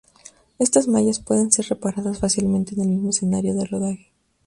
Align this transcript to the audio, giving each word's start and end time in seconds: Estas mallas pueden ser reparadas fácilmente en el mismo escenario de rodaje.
Estas 0.57 0.87
mallas 0.87 1.19
pueden 1.19 1.51
ser 1.51 1.65
reparadas 1.69 2.17
fácilmente 2.17 2.73
en 2.73 2.81
el 2.81 2.87
mismo 2.87 3.11
escenario 3.11 3.53
de 3.53 3.65
rodaje. 3.65 4.11